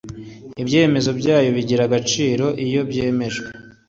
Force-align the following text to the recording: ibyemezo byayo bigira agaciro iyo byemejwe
ibyemezo 0.61 1.09
byayo 1.19 1.49
bigira 1.57 1.81
agaciro 1.85 2.45
iyo 2.65 2.81
byemejwe 2.89 3.47